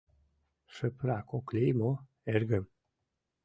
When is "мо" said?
1.79-1.91